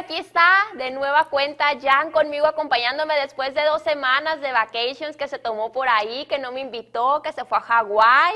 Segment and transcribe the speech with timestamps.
[0.00, 5.28] aquí está de nueva cuenta Jan conmigo acompañándome después de dos semanas de vacations que
[5.28, 8.34] se tomó por ahí, que no me invitó, que se fue a Hawái.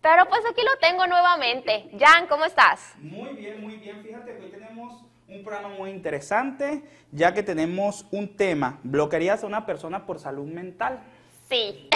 [0.00, 1.90] Pero pues aquí lo tengo nuevamente.
[1.98, 2.94] Jan, ¿cómo estás?
[2.98, 4.02] Muy bien, muy bien.
[4.02, 6.82] Fíjate que hoy tenemos un programa muy interesante,
[7.12, 8.80] ya que tenemos un tema.
[8.82, 11.00] ¿Bloquearías a una persona por salud mental?
[11.48, 11.88] Sí.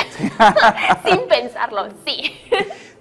[1.04, 2.38] Sin pensarlo, sí.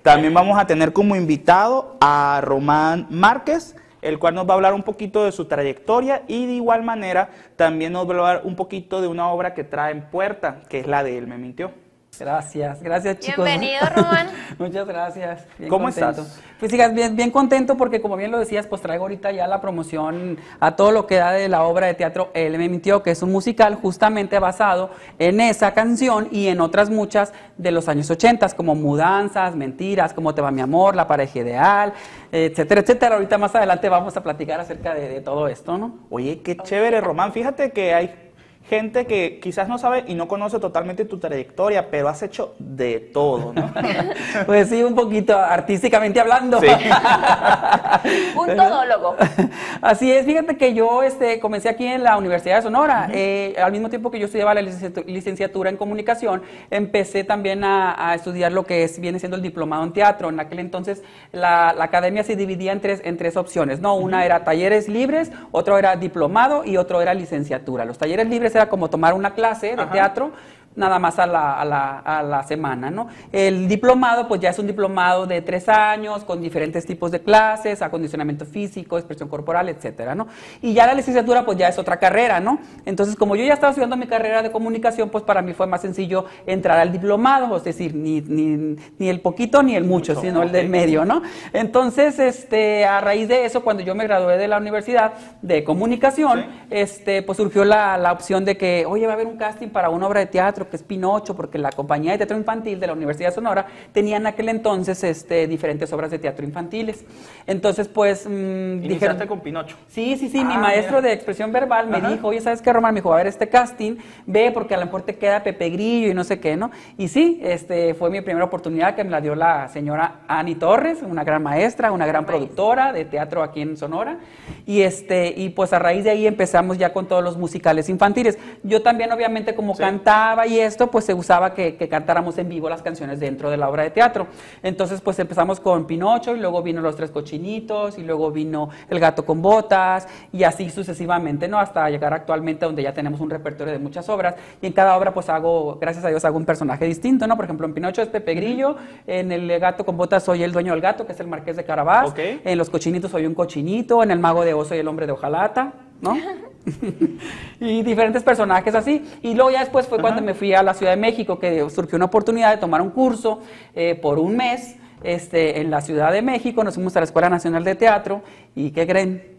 [0.02, 3.76] También vamos a tener como invitado a Román Márquez,
[4.06, 7.30] el cual nos va a hablar un poquito de su trayectoria y de igual manera
[7.56, 10.80] también nos va a hablar un poquito de una obra que trae en puerta, que
[10.80, 11.72] es la de Él me mintió.
[12.20, 13.46] Gracias, gracias chicos.
[13.46, 14.28] Bienvenido, Román.
[14.58, 15.46] Muchas gracias.
[15.58, 16.42] Bien ¿Cómo estás?
[16.60, 19.62] Pues sigas bien, bien contento porque como bien lo decías, pues traigo ahorita ya la
[19.62, 23.12] promoción a todo lo que da de la obra de teatro Él me mintió, que
[23.12, 28.10] es un musical justamente basado en esa canción y en otras muchas de los años
[28.10, 31.94] 80, como Mudanzas, Mentiras, Cómo te va mi amor, La pareja ideal,
[32.32, 33.16] etcétera, etcétera.
[33.16, 36.00] Ahorita más adelante vamos a platicar acerca de, de todo esto, ¿no?
[36.10, 37.34] Oye, qué chévere, Román.
[37.34, 38.25] Fíjate que hay
[38.70, 43.00] gente que quizás no sabe y no conoce totalmente tu trayectoria, pero has hecho de
[43.00, 43.74] todo, ¿no?
[44.46, 46.60] pues sí, un poquito artísticamente hablando.
[46.60, 46.68] Sí.
[48.36, 49.16] un todólogo.
[49.82, 53.10] Así es, fíjate que yo este, comencé aquí en la Universidad de Sonora.
[53.14, 56.42] Eh, al mismo tiempo que yo estudiaba la licenciatura en comunicación,
[56.72, 60.30] empecé también a, estudiar lo que es, viene siendo el diplomado en teatro.
[60.30, 63.96] En aquel entonces la, academia se dividía en tres, en tres opciones, ¿no?
[63.96, 67.86] Una era talleres libres, otro era diplomado y otro era licenciatura.
[67.86, 70.32] Los talleres libres era como tomar una clase de teatro
[70.76, 73.08] nada más a la, a, la, a la, semana, ¿no?
[73.32, 77.82] El diplomado, pues ya es un diplomado de tres años, con diferentes tipos de clases,
[77.82, 80.28] acondicionamiento físico, expresión corporal, etcétera, ¿no?
[80.62, 82.60] Y ya la licenciatura, pues ya es otra carrera, ¿no?
[82.86, 85.82] Entonces, como yo ya estaba estudiando mi carrera de comunicación, pues para mí fue más
[85.82, 90.44] sencillo entrar al diplomado, es decir, ni, ni, ni el poquito ni el mucho, sino
[90.44, 91.22] el del medio, ¿no?
[91.54, 96.46] Entonces, este, a raíz de eso, cuando yo me gradué de la universidad de comunicación,
[96.70, 99.90] este, pues surgió la, la opción de que, oye, va a haber un casting para
[99.90, 102.94] una obra de teatro que es Pinocho, porque la compañía de teatro infantil de la
[102.94, 107.06] Universidad de Sonora tenía en aquel entonces este, diferentes obras de teatro infantiles.
[107.48, 108.28] Entonces, pues...
[108.30, 109.76] Mmm, dijeron, con Pinocho?
[109.88, 110.44] Sí, sí, sí.
[110.44, 112.94] mi ah, maestro de expresión verbal me dijo, oye, ¿sabes qué, Román?
[112.94, 116.10] Me dijo, a ver este casting, ve, porque a lo mejor te queda Pepe Grillo
[116.10, 116.72] y no sé qué, ¿no?
[116.98, 121.02] Y sí, este, fue mi primera oportunidad que me la dio la señora Ani Torres,
[121.02, 124.18] una gran maestra, una gran productora de teatro aquí en Sonora.
[124.66, 128.38] Y, este, y pues a raíz de ahí empezamos ya con todos los musicales infantiles.
[128.64, 132.70] Yo también, obviamente, como cantaba y y esto pues se usaba que, cantáramos en vivo
[132.70, 134.28] las canciones dentro de la obra de teatro.
[134.64, 139.00] Entonces pues empezamos con Pinocho y luego vino Los Tres Cochinitos y luego vino El
[139.00, 141.60] Gato con Botas y así sucesivamente, ¿no?
[141.60, 145.14] Hasta llegar actualmente donde ya tenemos un repertorio de muchas obras y en cada obra
[145.14, 147.36] pues hago, gracias a Dios, hago un personaje distinto, ¿no?
[147.36, 148.78] Por ejemplo, en Pinocho es Pepe Grillo,
[149.08, 151.66] en El Gato con Botas soy el dueño del gato, que es el Marqués de
[151.66, 155.06] Carabás, en Los Cochinitos soy un cochinito, en El Mago de Oso soy el hombre
[155.06, 156.18] de hojalata, ¿no?
[157.60, 159.06] y diferentes personajes así.
[159.22, 161.96] Y luego ya después fue cuando me fui a la Ciudad de México, que surgió
[161.96, 163.42] una oportunidad de tomar un curso
[163.74, 166.64] eh, por un mes este, en la Ciudad de México.
[166.64, 168.22] Nos fuimos a la Escuela Nacional de Teatro
[168.56, 169.36] y ¿qué creen?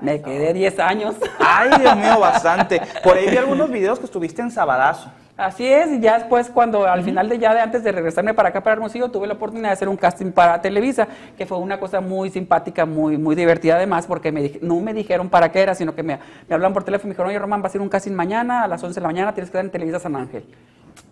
[0.00, 1.16] Me quedé 10 años.
[1.38, 2.80] Ay, Dios mío, bastante.
[3.02, 5.10] Por ahí vi algunos videos que estuviste en Sabadazo.
[5.38, 8.48] Así es, y ya después cuando al final de ya de antes de regresarme para
[8.48, 11.06] acá para Hermosillo tuve la oportunidad de hacer un casting para Televisa,
[11.36, 15.28] que fue una cosa muy simpática, muy muy divertida además, porque me, no me dijeron
[15.28, 16.18] para qué era, sino que me,
[16.48, 18.64] me hablaron por teléfono y me dijeron, oye Román, va a ser un casting mañana
[18.64, 20.44] a las 11 de la mañana, tienes que estar en Televisa San Ángel.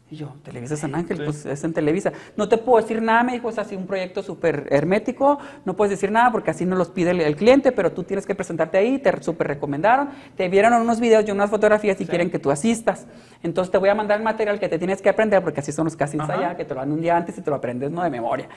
[0.09, 2.12] Y yo, Televisa San Ángel, pues es en Televisa.
[2.37, 5.91] No te puedo decir nada, me dijo, es así un proyecto súper hermético, no puedes
[5.91, 9.00] decir nada porque así no los pide el, cliente, pero tú tienes que presentarte ahí,
[9.00, 13.09] te súper recomendaron, te vieron unos videos y unas fotografías y quieren que tú asistas.
[13.43, 15.87] Entonces te voy a mandar el material que te tienes que aprender, porque así son
[15.87, 18.05] los castings allá, que te lo dan un día antes y te lo aprendes no
[18.05, 18.49] de memoria.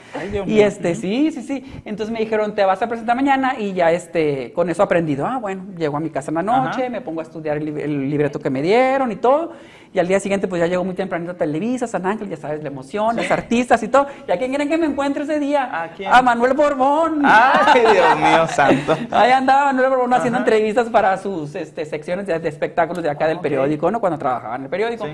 [0.45, 1.81] y este, sí, sí, sí.
[1.83, 5.25] Entonces me dijeron, te vas a presentar mañana y ya este, con eso aprendido.
[5.25, 8.39] Ah, bueno, llego a mi casa en la noche, me pongo a estudiar el libreto
[8.39, 9.53] que me dieron y todo.
[9.91, 12.61] Y al día siguiente, pues ya llegó muy tempranito a Televisa, San Ángel, ya sabes,
[12.61, 14.05] la emoción, los artistas y todo.
[14.27, 15.83] ¿Y a quién quieren que me encuentre ese día?
[15.83, 16.13] ¿A quién?
[16.13, 17.21] A Manuel Borbón.
[17.25, 18.95] Ay, Dios mío, santo.
[19.09, 23.39] Ahí andaba Manuel Borbón haciendo entrevistas para sus este, secciones de, espectáculos de acá del
[23.39, 23.99] periódico, ¿no?
[23.99, 25.07] Cuando trabajaba en el periódico.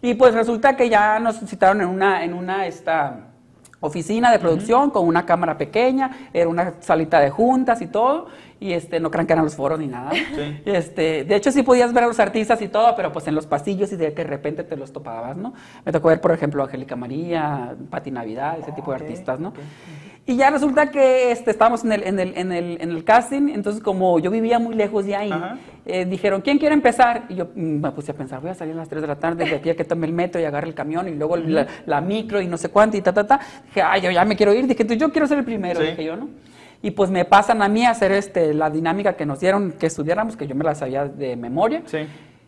[0.00, 3.28] Y pues resulta que ya nos citaron en una, en una esta,
[3.80, 8.26] oficina de producción con una cámara pequeña, era una salita de juntas y todo
[8.60, 10.10] y este, no crean que eran los foros ni nada.
[10.64, 13.46] Este, de hecho, sí podías ver a los artistas y todo, pero pues en los
[13.46, 15.54] pasillos y de que de repente te los topabas, ¿no?
[15.84, 19.52] Me tocó ver, por ejemplo, Angélica María, Pati Navidad, ese tipo de artistas, ¿no?
[20.26, 23.48] Y ya resulta que este, estábamos en el, en, el, en, el, en el casting,
[23.48, 25.32] entonces como yo vivía muy lejos de ahí,
[25.86, 27.24] eh, dijeron, ¿quién quiere empezar?
[27.30, 29.16] Y yo mm, me puse a pensar, voy a salir a las 3 de la
[29.16, 32.00] tarde, de aquí a que tome el metro y agarre el camión y luego la,
[32.02, 33.40] micro y no sé cuánto y ta, ta, ta.
[33.68, 34.66] Dije, ay, yo ya me quiero ir.
[34.66, 36.28] Dije, yo quiero ser el primero, dije yo, ¿no?
[36.82, 39.86] Y pues me pasan a mí a hacer este, la dinámica que nos dieron, que
[39.86, 41.82] estudiáramos, que yo me la sabía de memoria.
[41.86, 42.06] Sí.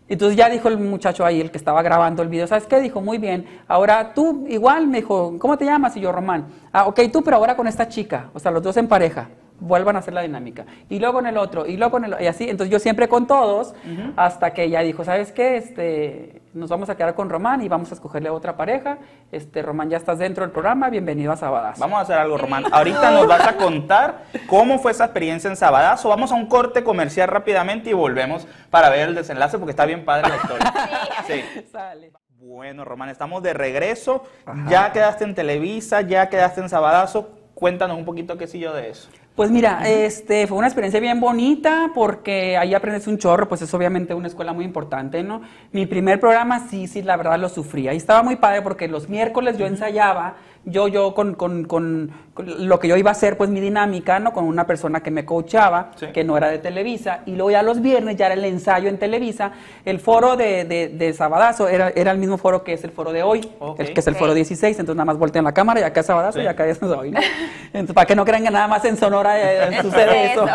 [0.09, 2.81] Entonces ya dijo el muchacho ahí, el que estaba grabando el video, ¿sabes qué?
[2.81, 5.97] Dijo, muy bien, ahora tú igual, me dijo, ¿cómo te llamas?
[5.97, 6.47] Y yo, Román.
[6.73, 9.29] Ah, ok, tú, pero ahora con esta chica, o sea, los dos en pareja
[9.61, 10.65] vuelvan a hacer la dinámica.
[10.89, 12.49] Y luego con el otro, y luego con el y así.
[12.49, 13.75] Entonces yo siempre con todos,
[14.17, 15.57] hasta que ella dijo, ¿sabes qué?
[15.57, 18.99] Este, nos vamos a quedar con Román y vamos a escogerle a otra pareja.
[19.31, 21.81] Este, Román, ya estás dentro del programa, bienvenido a Sabadazo.
[21.81, 22.65] Vamos a hacer algo, Román.
[22.73, 26.09] Ahorita nos vas a contar cómo fue esa experiencia en Sabadazo.
[26.09, 30.05] Vamos a un corte comercial rápidamente y volvemos para ver el desenlace porque está bien
[30.05, 30.75] padre la historia.
[31.27, 31.45] Sí.
[31.71, 32.13] Sale.
[32.41, 34.25] Bueno, Román, estamos de regreso.
[34.69, 37.31] Ya quedaste en Televisa, ya quedaste en Sabadazo.
[37.55, 39.11] Cuéntanos un poquito qué yo de eso.
[39.41, 43.73] Pues mira, este fue una experiencia bien bonita porque ahí aprendes un chorro, pues es
[43.73, 45.41] obviamente una escuela muy importante, ¿no?
[45.73, 47.89] Mi primer programa sí, sí, la verdad lo sufrí.
[47.89, 52.11] Ahí estaba muy padre porque los miércoles yo ensayaba yo, yo con, con, con,
[52.43, 54.33] lo que yo iba a hacer, pues mi dinámica, ¿no?
[54.33, 57.81] Con una persona que me coachaba, que no era de Televisa, y luego ya los
[57.81, 59.53] viernes ya era el ensayo en Televisa.
[59.85, 63.23] El foro de, de, Sabadazo era, era el mismo foro que es el foro de
[63.23, 63.41] hoy,
[63.77, 66.41] que es el foro 16, entonces nada más voltean la cámara y acá es Sabadazo
[66.41, 67.21] y acá es hoy, ¿no?
[67.67, 70.47] Entonces, para que no crean que nada más en Sonora eh, sucede eso.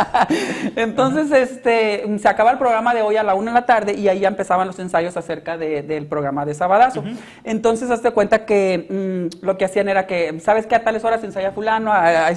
[0.76, 4.08] entonces, este, se acaba el programa de hoy a la una de la tarde y
[4.08, 7.02] ahí ya empezaban los ensayos acerca del programa de Sabadazo.
[7.44, 8.86] Entonces, hazte cuenta que...
[8.88, 10.74] Mm, lo que hacían era que, ¿sabes qué?
[10.74, 11.92] A tales horas ensaya fulano,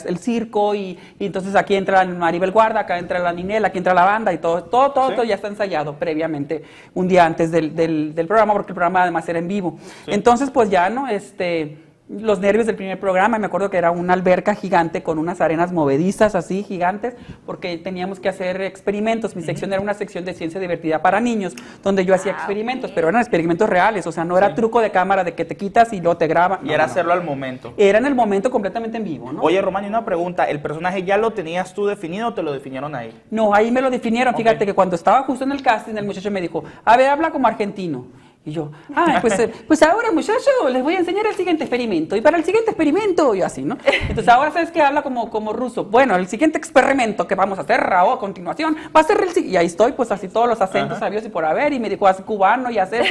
[0.05, 4.05] el circo, y, entonces aquí entra Maribel Guarda, acá entra la Ninel, aquí entra la
[4.05, 6.63] banda, y todo, todo, todo, ya está ensayado previamente,
[6.93, 9.77] un día antes del, del, programa, porque el programa además era en vivo.
[10.07, 11.07] Entonces, pues ya, ¿no?
[11.07, 13.37] Este los nervios del primer programa.
[13.37, 17.13] Me acuerdo que era una alberca gigante con unas arenas movedizas así, gigantes,
[17.45, 19.35] porque teníamos que hacer experimentos.
[19.35, 22.91] Mi sección era una sección de ciencia divertida para niños, donde yo hacía ah, experimentos,
[22.91, 25.93] pero eran experimentos reales, o sea, no era truco de cámara de que te quitas
[25.93, 26.59] y luego te graba.
[26.63, 27.73] Y era hacerlo al momento.
[27.77, 29.41] Era en el momento completamente en vivo, ¿no?
[29.41, 32.51] Oye, Román, y una pregunta, ¿el personaje ya lo tenías tú definido o te lo
[32.51, 33.13] definieron ahí?
[33.29, 34.33] No, ahí me lo definieron.
[34.35, 37.29] Fíjate que cuando estaba justo en el casting, el muchacho me dijo, a ver, habla
[37.29, 38.07] como argentino.
[38.49, 42.15] Y yo, ah, pues, eh, pues ahora muchachos les voy a enseñar el siguiente experimento.
[42.15, 43.77] Y para el siguiente experimento, yo así, ¿no?
[43.85, 45.85] Entonces ahora sabes que habla como, como ruso.
[45.85, 49.29] Bueno, el siguiente experimento que vamos a hacer, Raúl, a continuación, va a ser el
[49.29, 49.51] siguiente.
[49.51, 51.73] Y ahí estoy, pues así todos los acentos sabios y por haber.
[51.73, 53.05] Y me dijo, haz cubano y hacer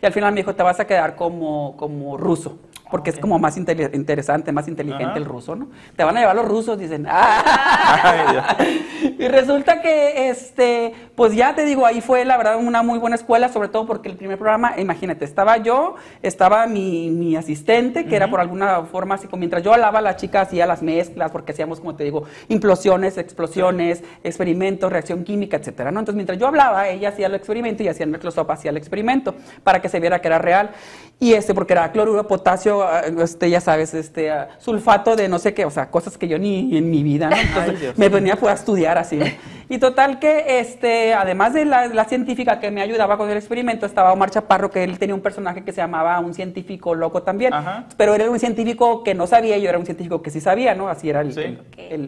[0.00, 2.58] Y al final me dijo, te vas a quedar como, como ruso
[2.90, 5.68] porque es como más interesante, más inteligente el ruso, ¿no?
[5.96, 8.56] Te van a llevar los rusos, dicen, ¡ah!
[9.18, 13.16] y resulta que, este, pues ya te digo, ahí fue la verdad una muy buena
[13.16, 18.14] escuela, sobre todo porque el primer programa, imagínate, estaba yo, estaba mi, mi asistente, que
[18.14, 21.52] era por alguna forma así, como mientras yo hablaba, la chica hacía las mezclas, porque
[21.52, 26.00] hacíamos, como te digo, implosiones, explosiones, experimentos, reacción química, etcétera, ¿no?
[26.00, 29.34] Entonces, mientras yo hablaba, ella hacía el experimento y hacía el Microsoft hacía el experimento,
[29.64, 30.70] para que se viera que era real.
[31.18, 35.38] Y este, porque era cloruro, potasio, Ah, este, ya sabes, este, ah, sulfato de no
[35.38, 37.36] sé qué, o sea, cosas que yo ni en mi vida, ¿no?
[37.36, 39.18] Entonces, me venía pues, a estudiar así.
[39.68, 44.12] Y total que, este, además de la, científica que me ayudaba con el experimento, estaba
[44.12, 47.52] Omar Chaparro, que él tenía un personaje que se llamaba un científico loco también,
[47.96, 50.88] pero era un científico que no sabía, yo era un científico que sí sabía, ¿no?
[50.88, 51.24] Así era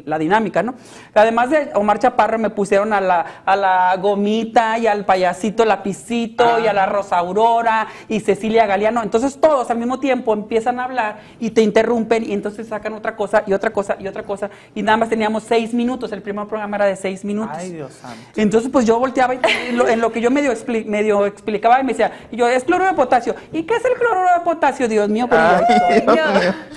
[0.04, 0.74] la dinámica, ¿no?
[1.14, 6.60] Además de Omar Chaparro, me pusieron a la, a la gomita y al payasito lapicito
[6.60, 8.97] y a la Rosa Aurora y Cecilia Galeano.
[9.02, 13.16] Entonces todos al mismo tiempo empiezan a hablar y te interrumpen y entonces sacan otra
[13.16, 14.50] cosa y otra cosa y otra cosa.
[14.74, 17.56] Y nada más teníamos seis minutos, el primer programa era de seis minutos.
[17.58, 18.18] Ay, Dios santo.
[18.36, 20.52] Entonces, pues yo volteaba y en lo que yo medio,
[20.86, 23.34] medio explicaba y me decía, y yo, es cloruro de potasio.
[23.52, 25.28] ¿Y qué es el cloruro de potasio, Dios mío?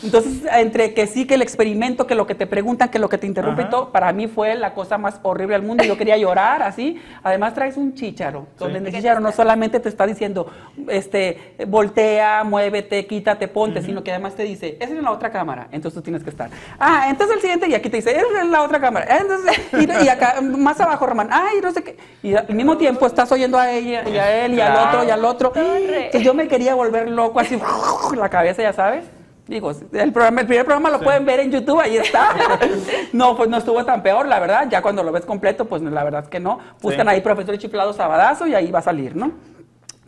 [0.04, 3.18] Entonces, entre que sí, que el experimento, que lo que te preguntan, que lo que
[3.18, 5.84] te interrumpe y todo, para mí fue la cosa más horrible del mundo.
[5.84, 7.01] Yo quería llorar así.
[7.24, 10.48] Además, traes un chícharo, donde el chícharo no solamente te está diciendo,
[10.88, 12.11] este, voltea,
[12.44, 16.01] muévete, quítate, ponte, sino que además te dice, esa es la otra cámara, entonces tú
[16.01, 16.50] tienes que estar.
[16.80, 19.18] Ah, entonces el siguiente, y aquí te dice, esa es la otra cámara.
[19.18, 19.60] Entonces,
[20.03, 21.98] y acá más abajo, Román, ay, no sé qué.
[22.24, 25.10] Y al mismo tiempo estás oyendo a ella y a él y al otro y
[25.10, 25.53] al otro.
[26.13, 27.60] Y yo me quería volver loco así,
[28.18, 29.06] la cabeza, ya sabes.
[29.48, 32.36] Digo, el, programa, el primer programa lo pueden ver en YouTube, ahí está.
[33.13, 34.68] no, pues no estuvo tan peor, la verdad.
[34.70, 36.60] Ya cuando lo ves completo, pues la verdad es que no.
[36.82, 39.34] Buscan ahí Profesor Chiflado Sabadazo y ahí va a salir, ¿no?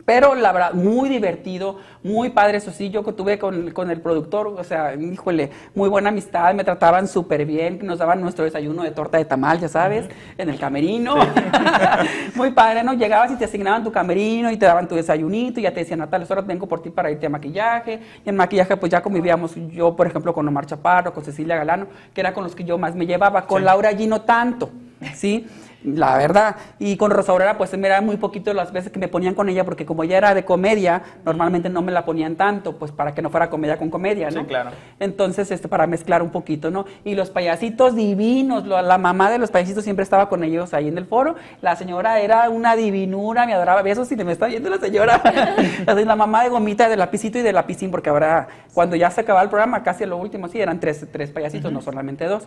[0.04, 4.00] Pero la verdad, muy divertido, muy padre, eso sí, yo que tuve con, con, el
[4.02, 8.82] productor, o sea, híjole, muy buena amistad, me trataban súper bien, nos daban nuestro desayuno
[8.82, 10.06] de torta de tamal, ya sabes,
[10.36, 11.16] en el camerino.
[12.34, 12.92] muy padre, ¿no?
[12.92, 16.00] Llegabas y te asignaban tu camerino y te daban tu desayunito y ya te decían,
[16.00, 18.00] Natalia, ahora vengo por ti para irte a maquillaje.
[18.24, 21.86] Y en maquillaje, pues ya convivíamos yo, por ejemplo, con Omar Chaparro, con Cecilia Galano,
[22.12, 24.70] que era con los que yo más me llevaba, con Laura allí no tanto,
[25.14, 25.46] ¿sí?
[25.84, 26.56] La verdad.
[26.78, 29.48] Y con Rosa Aurora, pues me era muy poquito las veces que me ponían con
[29.50, 33.14] ella, porque como ella era de comedia, normalmente no me la ponían tanto, pues para
[33.14, 34.40] que no fuera comedia con comedia, ¿no?
[34.40, 34.70] Sí, claro.
[34.98, 36.86] Entonces, este, para mezclar un poquito, ¿no?
[37.04, 40.88] Y los payasitos divinos, lo- la mamá de los payasitos siempre estaba con ellos ahí
[40.88, 41.34] en el foro.
[41.60, 43.82] La señora era una divinura, me adoraba.
[43.82, 45.20] Besos si te me está viendo la señora.
[45.86, 49.20] la, la mamá de gomita de lapicito y de lapicín, porque ahora, cuando ya se
[49.20, 52.46] acababa el programa, casi a lo último, sí, eran tres, tres payasitos, no solamente dos.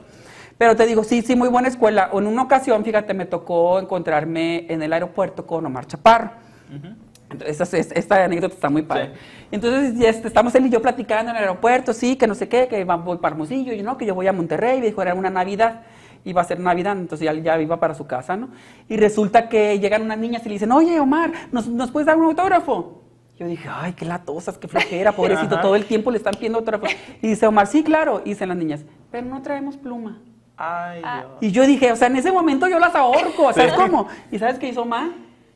[0.57, 2.09] Pero te digo, sí, sí, muy buena escuela.
[2.13, 6.31] En una ocasión, fíjate, me tocó encontrarme en el aeropuerto con Omar Chaparro.
[7.29, 9.11] Entonces, esta, esta- esta anécdota está muy padre.
[9.13, 9.47] Sí.
[9.51, 12.47] Entonces, ya este, estamos él y yo platicando en el aeropuerto, sí, que no sé
[12.47, 15.01] qué, que va- voy para Hermosillo, y no, que yo voy a Monterrey, me dijo,
[15.01, 15.81] era una Navidad,
[16.23, 18.49] iba a ser Navidad, entonces ya, ya iba para su casa, ¿no?
[18.87, 22.17] Y resulta que llegan unas niñas y le dicen, oye, Omar, ¿nos, nos puedes dar
[22.17, 23.03] un autógrafo?
[23.37, 25.61] Yo dije, ay, qué latosas, qué flojera, pobrecito, Ajá.
[25.61, 26.87] todo el tiempo le están pidiendo autógrafo.
[27.21, 30.21] Y dice Omar, sí, claro, y dicen las niñas, pero no traemos pluma.
[30.57, 31.19] Ay, Ah.
[31.19, 31.31] Dios.
[31.41, 34.07] Y yo dije, o sea, en ese momento yo las ahorco, ¿sabes cómo?
[34.31, 35.11] ¿Y sabes qué hizo Ma?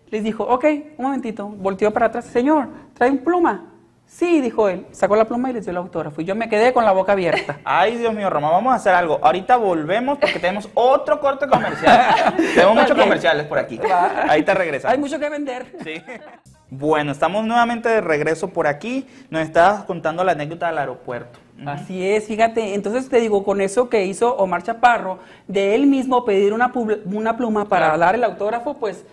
[0.10, 0.66] Les dijo, ok,
[0.98, 3.66] un momentito, volteó para atrás, señor, ¿trae un pluma?
[4.06, 6.20] Sí, dijo él, sacó la pluma y les dio el autógrafo.
[6.20, 7.60] Y yo me quedé con la boca abierta.
[7.64, 9.20] Ay, Dios mío, Roma, vamos a hacer algo.
[9.24, 12.36] Ahorita volvemos porque tenemos otro corte comercial.
[12.54, 13.78] tenemos muchos comerciales por aquí.
[13.78, 14.26] Va.
[14.28, 14.94] Ahí te regresamos.
[14.94, 15.66] Hay mucho que vender.
[15.82, 15.94] Sí.
[16.74, 19.06] Bueno, estamos nuevamente de regreso por aquí.
[19.30, 21.38] Nos estabas contando la anécdota del aeropuerto.
[21.66, 26.24] Así es, fíjate, entonces te digo, con eso que hizo Omar Chaparro, de él mismo
[26.24, 28.00] pedir una, pluma para Claro.
[28.00, 29.04] dar el autógrafo, pues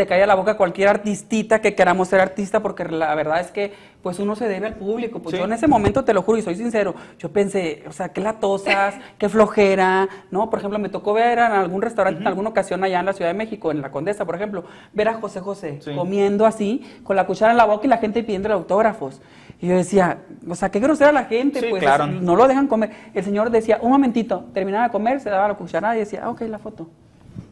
[0.00, 3.50] te cae a la boca cualquier artistita que queramos ser artista, porque la verdad es
[3.50, 5.18] que pues uno se debe al público.
[5.20, 5.38] Pues Sí.
[5.38, 8.22] yo en ese momento, te lo juro y soy sincero, yo pensé, o sea, qué
[8.22, 10.48] latosas, qué flojera, ¿no?
[10.48, 13.30] Por ejemplo, me tocó ver en algún restaurante en alguna ocasión allá en la Ciudad
[13.30, 14.64] de México, en la Condesa, por ejemplo,
[14.94, 15.94] ver a José José Sí.
[15.94, 19.20] comiendo así, con la cuchara en la boca y la gente pidiendo autógrafos.
[19.60, 22.06] Y yo decía, o sea, qué grosera la gente, Sí, pues claro.
[22.06, 22.88] no lo dejan comer.
[23.12, 26.30] El señor decía, un momentito, terminaba de comer, se daba la cucharada y decía, ah,
[26.30, 26.88] ok, la foto.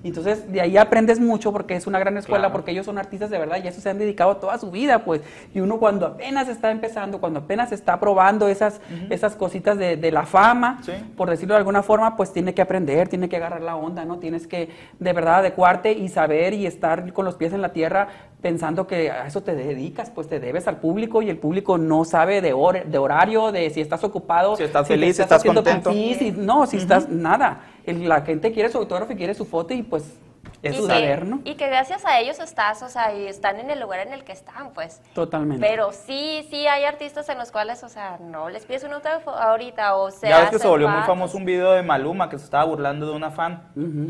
[0.05, 2.53] Entonces, de ahí aprendes mucho porque es una gran escuela, Claro.
[2.53, 5.05] porque ellos son artistas de verdad y a eso se han dedicado toda su vida,
[5.05, 5.23] pues.
[5.55, 10.13] Y uno cuando apenas está empezando, cuando apenas está probando esas, esas cositas de, de
[10.13, 10.93] la fama, Sí.
[11.17, 14.19] por decirlo de alguna forma, pues tiene que aprender, tiene que agarrar la onda, ¿no?
[14.19, 14.69] Tienes que
[15.01, 18.07] de verdad adecuarte y saber y estar con los pies en la tierra
[18.41, 22.05] pensando que a eso te dedicas, pues te debes al público y el público no
[22.05, 25.91] sabe de, hor- de horario, de si estás ocupado, Si estás feliz, si estás contento.
[25.91, 27.63] pipí, si- no, si estás nada.
[27.93, 30.05] La gente quiere su autógrafo y quiere su foto y pues
[30.63, 31.41] es y su que, ¿no?
[31.45, 34.25] y que gracias a ellos estás, o sea, y están en el lugar en el
[34.25, 35.01] que están, pues.
[35.15, 35.65] Totalmente.
[35.67, 39.31] Pero sí, sí hay artistas en los cuales, o sea, no les pides un autógrafo
[39.31, 42.39] ahorita o se ya ves que se volvió muy famoso un video de Maluma que
[42.39, 43.63] se estaba burlando de una fan.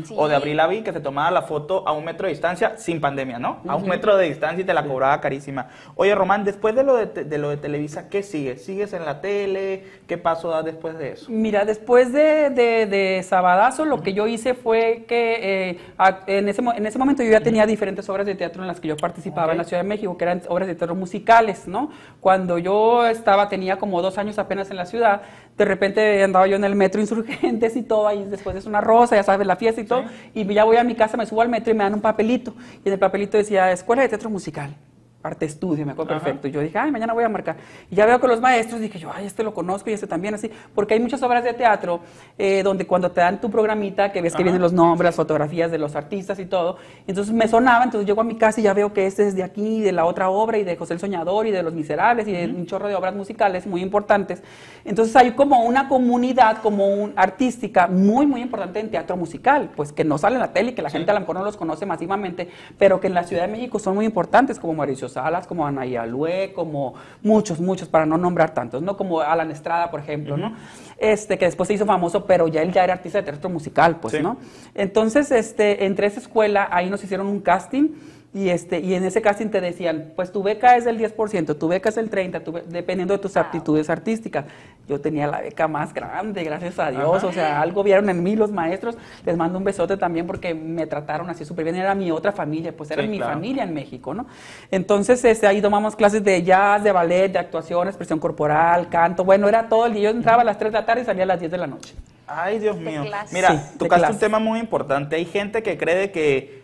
[0.05, 0.15] Sí.
[0.17, 2.99] O de Abril Lavigne que se tomaba la foto a un metro de distancia sin
[3.01, 3.61] pandemia, ¿no?
[3.67, 5.67] A un metro de distancia y te la cobraba carísima.
[5.95, 8.57] Oye, Román, después de lo de, te- de lo de Televisa, ¿qué sigue?
[8.57, 9.85] ¿Sigues en la tele?
[10.07, 11.25] ¿Qué paso da después de eso?
[11.29, 16.49] Mira, después de, de, de Sabadazo, lo que yo hice fue que eh, a- en,
[16.49, 18.87] ese, mo- en ese momento yo ya tenía diferentes obras de teatro en las que
[18.87, 21.91] yo participaba en la Ciudad de México, que eran obras de teatro musicales, ¿no?
[22.19, 25.21] Cuando yo estaba, tenía como dos años apenas en la ciudad,
[25.57, 29.15] de repente andaba yo en el metro Insurgentes y todo, ahí después es una rosa,
[29.15, 31.49] ya sabes, la fiesta y todo, y ya voy a mi casa, me subo al
[31.49, 32.53] metro y me dan un papelito,
[32.83, 34.75] y en el papelito decía, Escuela de Teatro Musical.
[35.21, 36.23] Arte estudio, me acuerdo Ajá.
[36.23, 36.47] perfecto.
[36.47, 37.57] Yo dije, ay, mañana voy a marcar.
[37.91, 40.33] Y ya veo con los maestros, dije yo, ay, este lo conozco y este también,
[40.33, 40.49] así.
[40.73, 41.99] Porque hay muchas obras de teatro
[42.37, 44.43] eh, donde cuando te dan tu programita, que ves que Ajá.
[44.43, 46.77] vienen los nombres, las fotografías de los artistas y todo.
[47.05, 49.43] Entonces me sonaba, entonces llego a mi casa y ya veo que este es de
[49.43, 52.31] aquí, de la otra obra, y de José el Soñador, y de Los Miserables, y
[52.31, 54.41] de un chorro de obras musicales muy importantes.
[54.85, 59.91] Entonces hay como una comunidad, como un artística muy, muy importante en teatro musical, pues
[59.91, 61.57] que no sale en la tele y que la gente a lo mejor no los
[61.57, 65.47] conoce masivamente, pero que en la Ciudad de México son muy importantes, como Mauricio Salas,
[65.47, 68.95] como Anaí Alue, como muchos, muchos, para no nombrar tantos, ¿no?
[68.97, 70.53] Como Alan Estrada, por ejemplo, ¿no?
[70.97, 73.97] Este, que después se hizo famoso, pero ya él ya era artista de teatro musical,
[73.99, 74.21] pues, Sí.
[74.21, 74.37] ¿no?
[74.75, 77.89] Entonces, este, entre esa escuela, ahí nos hicieron un casting.
[78.31, 81.67] Y, este, y en ese casting te decían, pues tu beca es del 10%, tu
[81.67, 84.45] beca es el 30%, tu be- dependiendo de tus aptitudes artísticas.
[84.87, 87.17] Yo tenía la beca más grande, gracias a Dios.
[87.17, 87.25] Ajá.
[87.27, 88.97] O sea, algo vieron en mí los maestros.
[89.25, 91.75] Les mando un besote también porque me trataron así súper bien.
[91.75, 93.33] Era mi otra familia, pues era Sí, mi claro.
[93.33, 94.27] familia en México, ¿no?
[94.69, 99.23] Entonces, este, ahí tomamos clases de jazz, de ballet, de actuación, expresión corporal, canto.
[99.23, 100.11] Bueno, era todo el día.
[100.11, 101.67] Yo entraba a las 3 de la tarde y salía a las 10 de la
[101.67, 101.95] noche.
[102.27, 103.03] Ay, Dios mío.
[103.05, 103.33] clase.
[103.33, 105.15] Mira, Sí, tocaste un tema muy importante.
[105.15, 106.58] Hay gente que cree que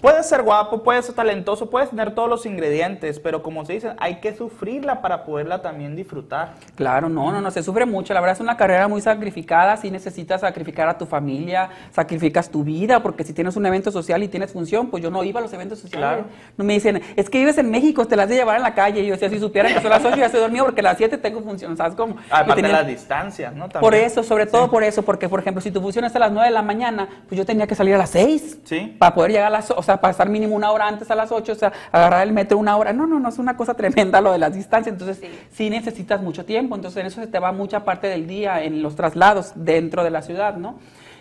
[0.00, 3.92] Puedes ser guapo, puedes ser talentoso, puedes tener todos los ingredientes, pero como se dice,
[3.98, 6.52] hay que sufrirla para poderla también disfrutar.
[6.74, 8.12] Claro, no, no, no, se sufre mucho.
[8.12, 9.74] La verdad es una carrera muy sacrificada.
[9.78, 14.22] Si necesitas sacrificar a tu familia, sacrificas tu vida, porque si tienes un evento social
[14.22, 16.06] y tienes función, pues yo no iba a los eventos sociales.
[16.08, 16.24] Claro.
[16.58, 19.00] No me dicen, es que vives en México, te las de llevar en la calle.
[19.00, 20.98] Y yo decía, si supieran que son las 8 ya estoy dormido, porque a las
[20.98, 22.16] 7 tengo función, ¿sabes cómo?
[22.30, 23.62] Aparte Y tenía- de las distancias, ¿no?
[23.70, 23.80] También.
[23.80, 26.30] Por eso, sobre todo por eso, porque por ejemplo, si tu función es a las
[26.32, 28.58] 9 de la mañana, pues yo tenía que salir a las 6.
[28.64, 28.94] Sí.
[28.98, 31.32] Para poder llegar a las, o sea, para estar mínimo una hora antes a las
[31.32, 32.92] 8, o sea, agarrar el metro una hora.
[32.92, 34.92] No, no, no, es una cosa tremenda lo de las distancias.
[34.92, 35.28] Entonces, Sí.
[35.52, 35.70] sí.
[35.70, 36.74] necesitas mucho tiempo.
[36.76, 40.10] Entonces, en eso se te va mucha parte del día en los traslados dentro de
[40.10, 40.78] la ciudad, ¿no?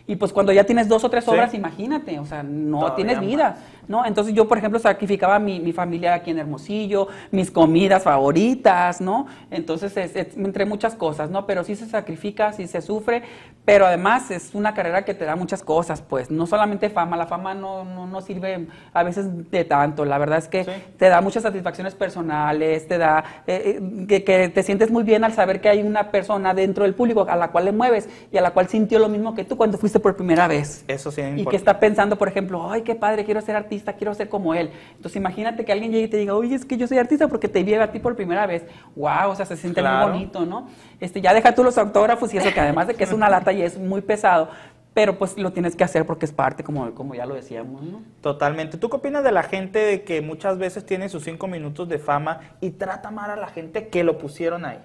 [0.07, 1.31] Y pues cuando ya tienes dos o tres Sí.
[1.31, 3.25] horas, imagínate, o sea, no Todavía tienes más.
[3.25, 3.57] vida.
[3.87, 4.03] ¿no?
[4.03, 9.27] Entonces yo, por ejemplo, sacrificaba mi, mi familia aquí en Hermosillo, mis comidas favoritas, ¿no?
[9.51, 11.45] Entonces es, es entre muchas cosas, ¿no?
[11.45, 13.21] Pero sí se sacrifica, sí se sufre,
[13.63, 17.27] pero además es una carrera que te da muchas cosas, pues, no solamente fama, la
[17.27, 20.71] fama no, no, no sirve a veces de tanto, la verdad es que Sí.
[20.97, 25.23] te da muchas satisfacciones personales, te da eh, eh, que, que te sientes muy bien
[25.23, 28.37] al saber que hay una persona dentro del público a la cual le mueves y
[28.37, 31.21] a la cual sintió lo mismo que tú cuando fuiste por primera vez Eso sí
[31.21, 34.29] es y que está pensando, por ejemplo, ay, qué padre, quiero ser artista, quiero ser
[34.29, 34.71] como él.
[34.95, 37.47] Entonces imagínate que alguien llegue y te diga, oye, es que yo soy artista porque
[37.47, 38.63] te vi a ti por primera vez.
[38.95, 40.07] Wow, o sea, se siente Claro.
[40.07, 40.67] muy bonito, ¿no?
[40.99, 43.51] Este, ya deja tú los autógrafos y eso, que además de que es una lata
[43.53, 44.49] y es muy pesado,
[44.93, 48.01] pero pues lo tienes que hacer porque es parte, como, como ya lo decíamos, ¿no?
[48.21, 48.77] Totalmente.
[48.77, 51.99] ¿Tú qué opinas de la gente de que muchas veces tiene sus cinco minutos de
[51.99, 54.79] fama y trata mal a la gente que lo pusieron ahí?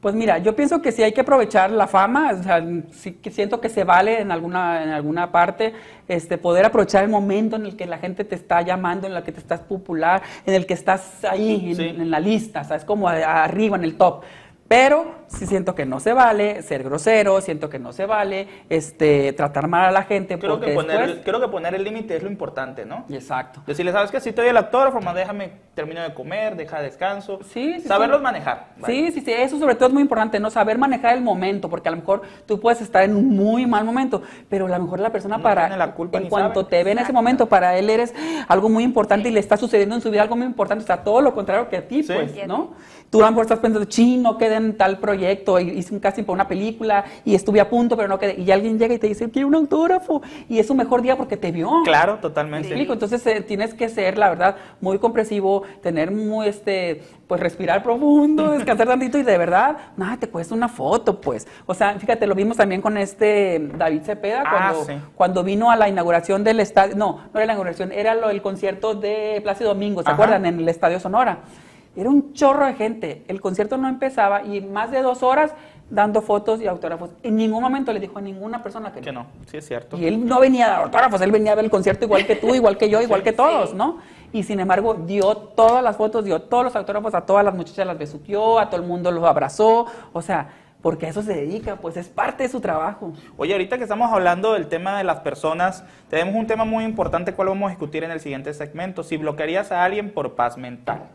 [0.00, 3.32] Pues mira, yo pienso que sí hay que aprovechar la fama, o sea, sí que
[3.32, 5.72] siento que se vale en alguna, en alguna parte
[6.06, 9.24] este, poder aprovechar el momento en el que la gente te está llamando, en el
[9.24, 11.82] que te estás popular, en el que estás ahí, en, Sí.
[11.82, 12.84] en la lista, ¿sabes?
[12.84, 14.22] Como arriba, en el top.
[14.68, 19.32] Pero sí siento que no se vale ser grosero, siento que no se vale este,
[19.32, 21.24] tratar mal a la gente Creo porque que, poner, después...
[21.24, 23.04] creo que poner el límite es lo importante, ¿no?
[23.10, 23.62] Exacto.
[23.66, 24.20] Decirle, ¿sabes qué?
[24.20, 27.38] Si doy el autógrafo, más déjame, termino de comer, deja descanso.
[27.50, 28.22] Sí, sí, Saberlos sí.
[28.24, 28.66] manejar.
[28.84, 30.50] Sí, sí, sí, eso sobre todo es muy importante, ¿no?
[30.50, 33.84] Saber manejar el momento, porque a lo mejor tú puedes estar en un muy mal
[33.86, 36.60] momento, pero a lo mejor la persona No para, tiene la culpa en ni cuanto
[36.60, 36.70] sabe.
[36.70, 38.14] te ve en ese momento, para él eres
[38.48, 41.02] algo muy importante y le está sucediendo en su vida algo muy importante, o sea,
[41.02, 42.12] todo lo contrario que a ti, Sí.
[42.12, 42.74] pues, ¿no?
[43.10, 46.24] Tú a lo mejor estás pensando, ching, no quedé en tal proyecto, hice un casting
[46.24, 49.06] para una película y estuve a punto, pero no quedé, y alguien llega y te
[49.06, 51.70] dice, quiero un autógrafo, y es su mejor día porque te vio.
[51.84, 52.74] Claro, ¿Me totalmente.
[52.78, 58.50] Entonces eh, tienes que ser, la verdad, muy comprensivo, tener muy, este, pues respirar profundo,
[58.58, 61.46] descansar tantito y de verdad, nada, te cuesta una foto, pues.
[61.64, 64.92] O sea, fíjate, lo vimos también con este David Cepeda Ah, cuando, sí.
[65.14, 68.42] cuando vino a la inauguración del estadio, no, no era la inauguración, era lo, el
[68.42, 70.14] concierto de Plácido Domingo, ¿se Ajá.
[70.14, 70.44] acuerdan?
[70.44, 71.38] En el Estadio Sonora.
[71.98, 75.52] Era un chorro de gente, el concierto no empezaba y más de dos horas
[75.90, 77.10] dando fotos y autógrafos.
[77.24, 79.96] En ningún momento le dijo a ninguna persona que Que no, sí es cierto.
[79.96, 82.36] y él no venía a dar autógrafos, él venía a ver el concierto igual que
[82.36, 83.98] tú, igual que yo, igual que todos, ¿no?
[84.32, 87.84] Y sin embargo, dio todas las fotos, dio todos los autógrafos, a todas las muchachas
[87.84, 91.76] las besuqueó, a todo el mundo los abrazó, o sea, porque a eso se dedica,
[91.76, 93.12] pues es parte de su trabajo.
[93.36, 97.34] Oye, ahorita que estamos hablando del tema de las personas, tenemos un tema muy importante
[97.34, 99.02] cual vamos a discutir en el siguiente segmento.
[99.02, 101.08] Si bloquearías a alguien por paz mental.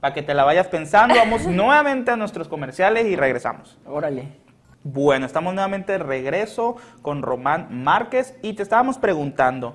[0.00, 3.78] Para que te la vayas pensando, vamos nuevamente a nuestros comerciales y regresamos.
[3.86, 4.46] Órale.
[4.88, 9.74] Bueno, estamos nuevamente de regreso con Román Márquez y te estábamos preguntando,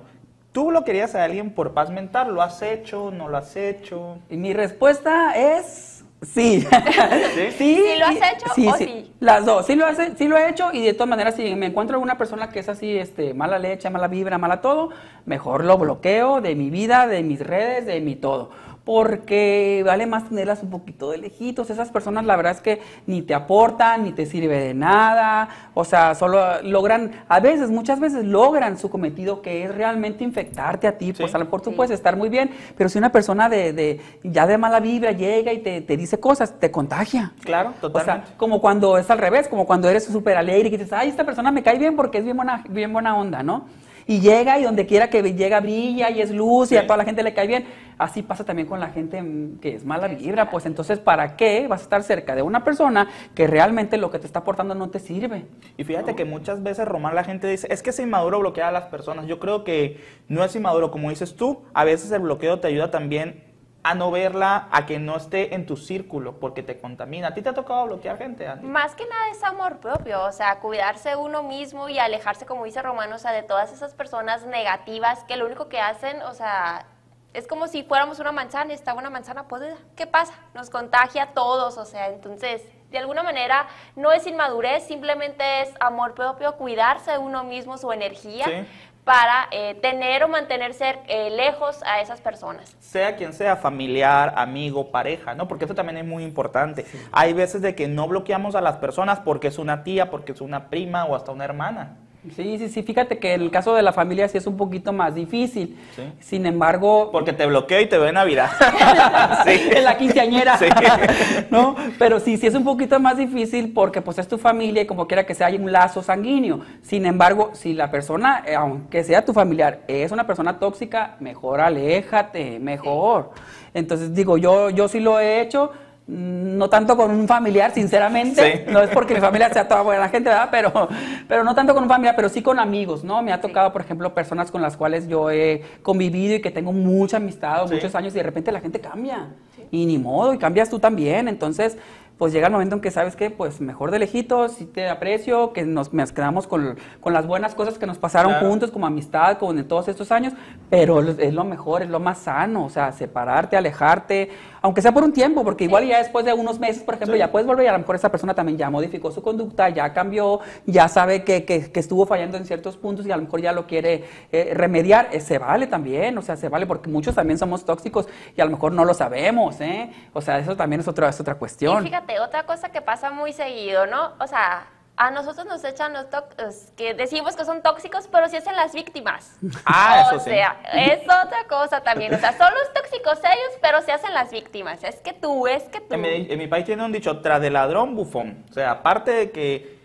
[0.52, 2.34] ¿tú bloquearías a alguien por paz mental?
[2.34, 3.10] ¿Lo has hecho?
[3.10, 4.18] ¿No lo has hecho?
[4.30, 6.60] Y mi respuesta es sí.
[7.34, 7.50] ¿Sí?
[7.50, 7.52] ¿Sí?
[7.58, 9.12] ¿Sí lo has hecho o sí?
[9.20, 9.66] Las dos.
[9.66, 12.16] Sí lo, hace, sí lo he hecho y de todas maneras si me encuentro alguna
[12.16, 14.90] persona que es así, este, mala leche, mala vibra, mala todo,
[15.26, 18.50] mejor lo bloqueo de mi vida, de mis redes, de mi todo.
[18.84, 21.70] Porque vale más tenerlas un poquito de lejitos.
[21.70, 25.48] Esas personas la verdad es que ni te aportan, ni te sirve de nada.
[25.74, 30.86] O sea, solo logran, a veces, muchas veces logran su cometido que es realmente infectarte
[30.88, 31.06] a ti.
[31.06, 31.22] Sí.
[31.22, 31.76] Pues a lo mejor tú Sí.
[31.76, 35.52] puedes estar muy bien, pero si una persona de, de ya de mala vibra llega
[35.52, 37.32] y te, te dice cosas, te contagia.
[37.44, 38.30] Claro, O sea, totalmente.
[38.36, 41.50] como cuando es al revés, como cuando eres súper alegre y dices, ay, esta persona
[41.50, 43.66] me cae bien porque es bien buena, bien buena onda, ¿no?
[44.06, 47.04] Y llega y donde quiera que llega brilla y es luz y a toda la
[47.04, 47.66] gente le cae bien.
[47.98, 50.50] Así pasa también con la gente mm, que es mala vibra.
[50.50, 54.18] Pues entonces, ¿para qué vas a estar cerca de una persona que realmente lo que
[54.18, 55.46] te está aportando no te sirve?
[55.76, 58.72] Y fíjate que muchas veces, Román, la gente dice, es que es inmaduro bloquear a
[58.72, 59.26] las personas.
[59.26, 62.90] Yo creo que no es inmaduro, como dices tú, a veces el bloqueo te ayuda
[62.90, 63.51] también
[63.84, 67.28] a no verla, a que no esté en tu círculo, porque te contamina.
[67.28, 68.66] ¿A ti te ha tocado bloquear gente, Andy?
[68.66, 72.80] Más que nada es amor propio, o sea, cuidarse uno mismo y alejarse, como dice
[72.80, 76.86] Romano, o sea, de todas esas personas negativas que lo único que hacen, o sea,
[77.34, 79.76] es como si fuéramos una manzana y estaba una manzana podrida.
[79.96, 80.34] ¿Qué pasa?
[80.54, 83.66] Nos contagia a todos, o sea, entonces, de alguna manera,
[83.96, 88.44] no es inmadurez, simplemente es amor propio, cuidarse uno mismo, su energía.
[88.44, 88.66] Sí.
[89.04, 92.76] Para eh, tener o mantenerse eh, lejos a esas personas.
[92.78, 95.48] Sea quien sea, familiar, amigo, pareja, ¿no?
[95.48, 96.86] Porque eso también es muy importante.
[97.10, 100.40] Hay veces de que no bloqueamos a las personas porque es una tía, porque es
[100.40, 101.96] una prima o hasta una hermana.
[102.36, 104.92] Sí, sí, sí, fíjate que en el caso de la familia sí es un poquito
[104.92, 105.76] más difícil.
[105.96, 106.02] Sí.
[106.20, 107.10] Sin embargo...
[107.10, 108.48] Porque te bloqueo y te veo en Navidad.
[109.44, 109.60] sí.
[109.72, 110.56] En la quinceañera.
[110.56, 110.66] Sí.
[111.50, 111.74] ¿No?
[111.98, 115.08] Pero sí, sí es un poquito más difícil porque pues es tu familia y como
[115.08, 116.60] quiera que sea hay un lazo sanguíneo.
[116.82, 121.60] Sin embargo, si la persona, eh, aunque sea tu familiar, es una persona tóxica, mejor
[121.60, 123.30] aléjate, mejor.
[123.74, 125.72] Entonces digo, yo, yo sí lo he hecho
[126.06, 128.72] no tanto con un familiar, sinceramente, Sí.
[128.72, 130.48] no es porque mi familia sea toda buena gente, ¿verdad?
[130.50, 130.88] Pero,
[131.28, 133.22] pero no tanto con un familiar, pero sí con amigos, ¿no?
[133.22, 136.72] Me ha tocado, por ejemplo, personas con las cuales yo he convivido y que tengo
[136.72, 137.74] mucha amistad o Sí.
[137.74, 139.28] muchos años y de repente la gente cambia.
[139.70, 141.28] Y ni modo, y cambias tú también.
[141.28, 141.78] Entonces,
[142.22, 145.52] pues llega el momento en que sabes que, pues mejor de lejitos, sí te aprecio,
[145.52, 148.46] que nos, nos quedamos con, con las buenas cosas que nos pasaron Claro.
[148.48, 150.32] juntos, como amistad, como en todos estos años,
[150.70, 154.30] pero es lo mejor, es lo más sano, o sea, separarte, alejarte,
[154.60, 157.18] aunque sea por un tiempo, porque igual ya después de unos meses, por ejemplo, Sí.
[157.18, 159.92] ya puedes volver y a lo mejor esa persona también ya modificó su conducta, ya
[159.92, 163.40] cambió, ya sabe que, que- que estuvo fallando en ciertos puntos y a lo mejor
[163.40, 167.16] ya lo quiere eh, remediar, Eh, se vale también, o sea, se vale porque muchos
[167.16, 168.06] también somos tóxicos
[168.36, 169.90] y a lo mejor no lo sabemos, ¿eh?
[170.12, 171.82] O sea, eso también es otra, es otra Y cuestión.
[171.82, 174.12] fíjate, otra cosa que pasa muy seguido, ¿no?
[174.20, 178.28] O sea, a nosotros nos echan los tóx- es que decimos que son tóxicos, pero
[178.28, 179.38] sí hacen las víctimas.
[179.64, 180.30] Ah, o eso sí.
[180.30, 182.14] sea, es otra cosa también.
[182.14, 184.84] O sea, son los tóxicos ellos, pero se hacen las víctimas.
[184.84, 185.94] Es que tú, es que tú.
[185.94, 188.44] En mi, en mi país tiene un dicho, tras de ladrón, bufón.
[188.50, 189.78] O sea, aparte de que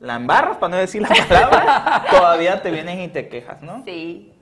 [0.00, 3.82] la embarras, para no decir la palabra, todavía te vienen y te quejas, ¿no?
[3.84, 4.34] Sí.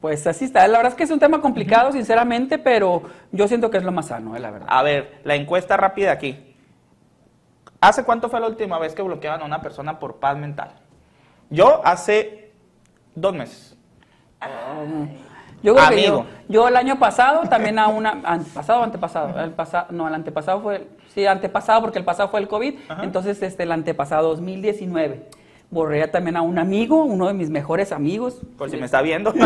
[0.00, 3.02] Pues así está, la verdad es que es un tema complicado, sinceramente, pero
[3.32, 4.68] yo siento que es lo más sano, eh, la verdad.
[4.70, 6.47] A ver, la encuesta rápida aquí.
[7.80, 10.72] ¿Hace cuánto fue la última vez que bloqueaban a una persona por paz mental?
[11.50, 12.52] Yo hace
[13.14, 13.76] dos meses.
[15.62, 16.26] Yo creo que Amigo.
[16.48, 20.14] yo, yo el año pasado también a una, antepasado o antepasado, el pasado, no, el
[20.14, 23.02] antepasado fue, sí, antepasado porque el pasado fue el COVID, Ajá.
[23.02, 25.28] entonces este, el antepasado 2019.
[25.70, 28.40] Borré también a un amigo, uno de mis mejores amigos.
[28.56, 29.34] Por si me está viendo.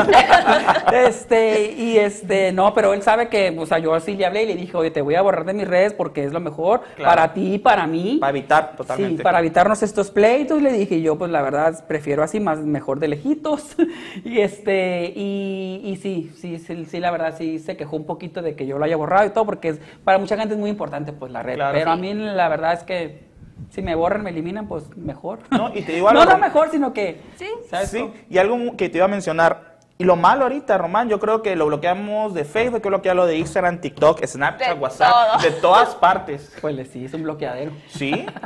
[0.93, 4.47] Este, y este, no, pero él sabe que, o sea, yo así le hablé y
[4.47, 7.11] le dije, oye, te voy a borrar de mis redes porque es lo mejor Claro.
[7.11, 8.19] para ti y para mí.
[8.21, 9.17] Para evitar totalmente.
[9.19, 13.01] Sí, para evitarnos estos pleitos, le dije yo, pues la verdad prefiero así más mejor
[13.01, 13.75] de lejitos.
[14.25, 18.43] y este, y, y sí, sí, sí, sí, la verdad sí se quejó un poquito
[18.43, 20.71] de que yo lo haya borrado y todo, porque es, para mucha gente es muy
[20.71, 21.55] importante pues la red.
[21.55, 21.77] Claro.
[21.77, 23.32] Pero a mí la verdad es que
[23.73, 25.39] si me borran, me eliminan, pues mejor.
[25.51, 27.47] No, y te digo no, algo, no Rom- mejor, sino que, Sí.
[27.71, 27.89] ¿sabes?
[27.91, 28.13] Sí, cómo?
[28.29, 29.72] y algo que te iba a mencionar.
[29.99, 33.37] Y lo malo ahorita, Román, yo creo que lo bloqueamos de Facebook, que bloquearlo de
[33.37, 35.43] Instagram, TikTok, Snapchat, De WhatsApp, todo.
[35.43, 36.53] de todas partes.
[36.61, 37.73] Pues sí, es un bloqueadero.
[37.89, 38.27] Sí.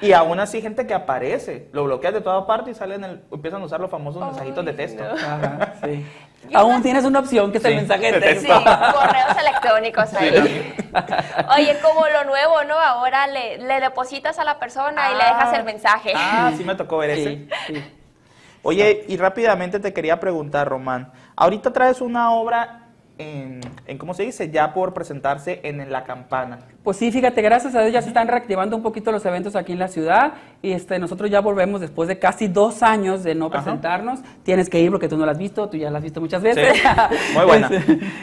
[0.00, 3.62] Y aún así gente que aparece, lo bloqueas de todas partes y salen el, empiezan
[3.62, 5.02] a usar los famosos Ay, mensajitos de texto.
[5.02, 5.14] no.
[5.14, 6.06] Ajá, sí.
[6.50, 8.62] Yo Aún no- tienes una opción que es el Sí, mensaje de de Sí, texto.
[8.64, 10.30] correos electrónicos ahí.
[11.56, 12.74] Oye, como lo nuevo, ¿no?
[12.78, 16.12] Ahora le, le depositas a la persona y le dejas el mensaje.
[16.14, 17.30] Ah, sí me tocó ver ese.
[17.30, 17.84] Sí, sí.
[18.64, 21.12] Oye, y rápidamente te quería preguntar, Román.
[21.36, 24.50] Ahorita traes una obra en, en ¿cómo se dice?
[24.50, 26.60] Ya por presentarse en, La Campana.
[26.84, 29.72] Pues sí, fíjate, gracias a Dios ya se están reactivando un poquito los eventos aquí
[29.72, 33.46] en la ciudad y este, nosotros ya volvemos después de casi dos años de no
[33.46, 33.62] Ajá.
[33.62, 34.20] presentarnos.
[34.42, 36.42] Tienes que ir porque tú no la has visto, tú ya la has visto muchas
[36.42, 36.76] veces.
[36.76, 36.82] Sí,
[37.34, 37.70] muy buena.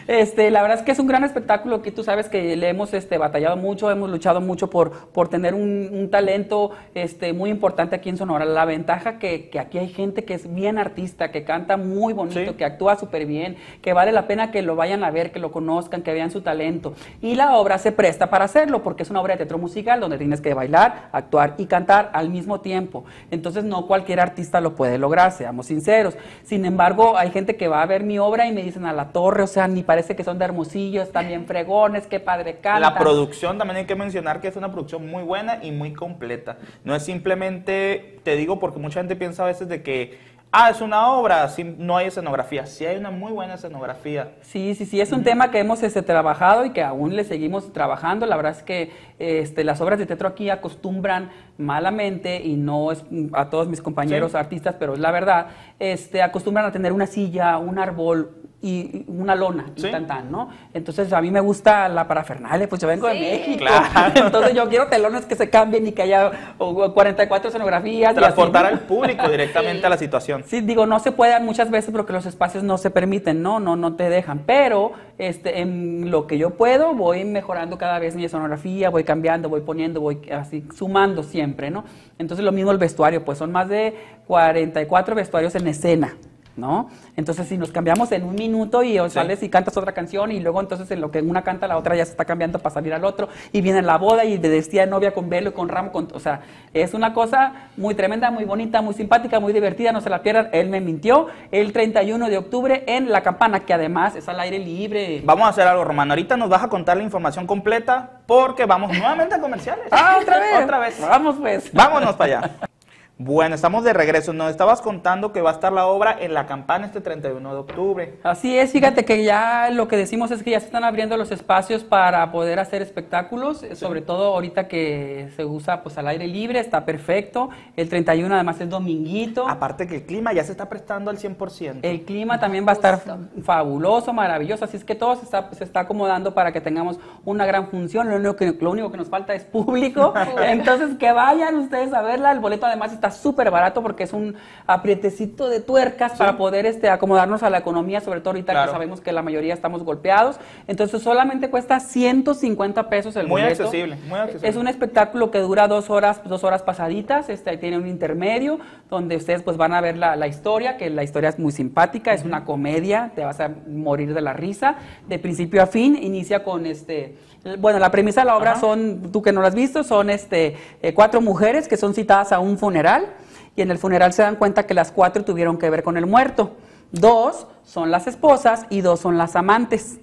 [0.08, 2.70] Este, este, la verdad es que es un gran espectáculo que tú sabes que le
[2.70, 7.50] hemos este, batallado mucho, hemos luchado mucho por, por tener un, un talento este, muy
[7.50, 8.46] importante aquí en Sonora.
[8.46, 12.52] La ventaja que, que aquí hay gente que es bien artista, que canta muy bonito,
[12.52, 12.58] Sí.
[12.58, 15.52] que actúa súper bien, que vale la pena que lo vayan a ver, que lo
[15.52, 16.94] conozcan, que vean su talento.
[17.22, 20.18] Y la obra se presta para hacerlo, porque es una obra de teatro musical donde
[20.18, 23.06] tienes que bailar, actuar y cantar al mismo tiempo.
[23.32, 26.18] Entonces no cualquier artista lo puede lograr, seamos sinceros.
[26.44, 29.10] Sin embargo, hay gente que va a ver mi obra y me dicen a la
[29.10, 32.82] torre, o sea, ni parece que son de Hermosillo, están bien fregones, qué padre cantan.
[32.82, 36.58] La producción también hay que mencionar que es una producción muy buena y muy completa.
[36.84, 40.82] No es simplemente, te digo porque mucha gente piensa a veces de que, ah, es
[40.82, 42.66] una obra, sí, no hay escenografía.
[42.66, 44.32] Sí hay una muy buena escenografía.
[44.42, 47.72] Sí, sí, sí, es un tema que hemos este, trabajado y que aún le seguimos
[47.74, 48.26] trabajando.
[48.26, 53.04] La verdad es que este, las obras de teatro aquí acostumbran malamente, y no es
[53.34, 54.38] a todos mis compañeros Sí.
[54.38, 55.48] artistas, pero es la verdad,
[55.80, 59.90] este, acostumbran a tener una silla, un árbol y una lona, y Sí.
[59.92, 60.50] tan, tan, ¿no?
[60.74, 63.14] Entonces a mí me gusta la parafernalia, pues yo vengo de.
[63.16, 63.58] México.
[63.66, 64.12] Claro.
[64.26, 68.02] Entonces yo quiero telones que se cambien y que haya o, 44 escenografías.
[68.02, 68.68] y así, Transportar ¿no?
[68.70, 69.86] al público directamente Sí.
[69.86, 70.44] a la situación.
[70.46, 73.76] Sí, digo, no se puede muchas veces porque los espacios no se permiten, no, no,
[73.76, 74.44] no te dejan.
[74.46, 79.50] Pero este, en lo que yo puedo, voy mejorando cada vez mi escenografía, voy cambiando,
[79.50, 81.84] voy poniendo, voy así sumando siempre, ¿no?
[82.20, 83.96] Entonces lo mismo el vestuario, pues son más de
[84.28, 86.16] 44 vestuarios en escena.
[86.56, 86.90] ¿No?
[87.16, 90.40] Entonces, si nos cambiamos en un minuto y o sales y cantas otra canción y
[90.40, 92.94] luego entonces en lo que una canta, la otra ya se está cambiando para salir
[92.94, 95.70] al otro y viene la boda y de vestida de novia con velo y con
[95.70, 96.42] ramo, con, o sea,
[96.74, 100.50] es una cosa muy tremenda, muy bonita, muy simpática, muy divertida, no se la pierdan.
[100.52, 104.60] Él me mintió el 31 de octubre en La Campana, que además es al aire
[104.60, 105.22] libre.
[105.24, 106.14] Vamos a hacer algo, Romano.
[106.14, 109.86] Ahorita nos vas a contar la información completa porque vamos nuevamente a comerciales.
[109.92, 110.64] Ah, otra vez.
[110.64, 111.02] otra vez.
[111.02, 111.72] Vamos pues.
[111.74, 112.52] Vámonos para allá.
[113.24, 114.34] Bueno, estamos de regreso.
[114.34, 117.60] Nos estabas contando que va a estar la obra en la campana este 31 de
[117.60, 118.20] octubre.
[118.24, 121.32] Así es, fíjate que ya lo que decimos es que ya se están abriendo los
[121.32, 126.60] espacios para poder hacer espectáculos, sobre todo ahorita que se usa pues al aire libre,
[126.60, 127.52] está perfecto.
[127.78, 129.48] El 31 además es dominguito.
[129.48, 131.82] Aparte que el clima ya se está prestando al 100%.
[131.84, 133.02] El clima también va a estar
[133.44, 137.46] fabuloso, maravilloso, así es que todo se está, se está acomodando para que tengamos una
[137.46, 138.10] gran función.
[138.10, 140.12] Lo único que, lo único que nos falta es público.
[140.42, 144.36] Entonces que vayan ustedes a verla, el boleto además está súper barato porque es un
[144.68, 149.02] aprietecito de tuercas para poder este, acomodarnos a la economía, sobre todo ahorita que sabemos
[149.02, 150.38] que la mayoría estamos golpeados.
[150.68, 153.64] Entonces solamente cuesta 150 pesos el muy boleto.
[153.64, 154.50] Accesible, muy accesible.
[154.50, 159.16] Es un espectáculo que dura dos horas, dos horas pasaditas, este, tiene un intermedio donde
[159.16, 162.46] ustedes pues van a ver la, historia, que la historia es muy simpática, es una
[162.46, 164.76] comedia, te vas a morir de la risa,
[165.08, 167.18] de principio a fin, inicia con este
[167.60, 170.58] bueno, la premisa de la obra son, tú que no lo has visto, son este,
[170.82, 173.08] eh, cuatro mujeres que son citadas a un funeral
[173.56, 176.06] y en el funeral se dan cuenta que las cuatro tuvieron que ver con el
[176.06, 176.52] muerto.
[176.92, 180.00] Dos son las esposas y dos son las amantes.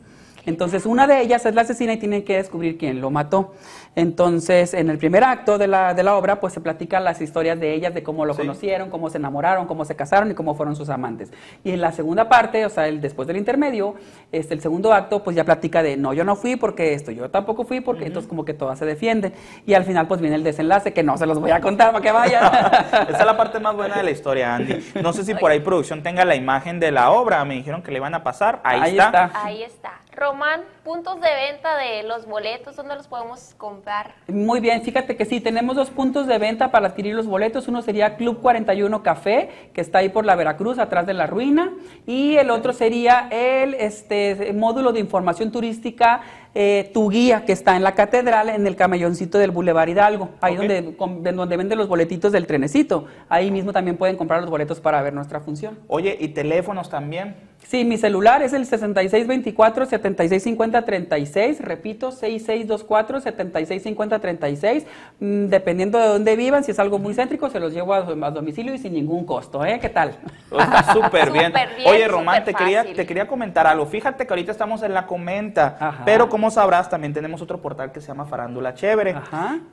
[0.46, 3.52] Entonces una de ellas es la asesina y tienen que descubrir quién lo mató.
[3.96, 7.58] Entonces, en el primer acto de la, de la obra, pues se platican las historias
[7.58, 10.76] de ellas, de cómo lo conocieron, cómo se enamoraron, cómo se casaron y cómo fueron
[10.76, 11.32] sus amantes.
[11.64, 13.96] Y en la segunda parte, o sea, el, después del intermedio,
[14.30, 17.28] este, el segundo acto, pues ya platica de, no, yo no fui porque esto, yo
[17.30, 19.32] tampoco fui porque, entonces como que todas se defienden.
[19.66, 22.02] Y al final, pues viene el desenlace, que no se los voy a contar para
[22.02, 22.44] que vayan.
[23.08, 24.78] Esa es la parte más buena de la historia, Andy.
[25.02, 27.90] No sé si por ahí producción tenga la imagen de la obra, me dijeron que
[27.90, 28.60] le iban a pasar.
[28.62, 29.30] Ahí, está.
[29.34, 29.92] Ahí está.
[30.18, 34.14] Román, puntos de venta de los boletos, ¿dónde los podemos comprar?
[34.26, 37.68] Muy bien, fíjate que sí, tenemos dos puntos de venta para adquirir los boletos.
[37.68, 41.72] Uno sería Club 41 Café, que está ahí por la Veracruz, atrás de la ruina.
[42.04, 46.22] Y el otro sería el este, módulo de información turística
[46.60, 50.56] eh, Tu Guía, que está en la catedral, en el camelloncito del Boulevard Hidalgo, ahí
[50.56, 53.06] donde, donde venden los boletitos del trenecito.
[53.28, 55.78] Ahí mismo también pueden comprar los boletos para ver nuestra función.
[55.86, 57.36] Oye, ¿y teléfonos también?
[57.68, 64.86] Sí, mi celular es el 6624-7650-36, repito, 6624-7650-36,
[65.20, 68.72] mm, dependiendo de dónde vivan, si es algo muy céntrico, se los llevo a, domicilio
[68.72, 69.78] y sin ningún costo, ¿eh?
[69.80, 70.16] ¿Qué tal?
[70.50, 71.52] Está súper bien.
[71.84, 73.84] Oye, Román, te quería, te quería comentar algo.
[73.84, 78.00] Fíjate que ahorita estamos en la comenta, pero como sabrás, también tenemos otro portal que
[78.00, 79.16] se llama Farándula Chévere.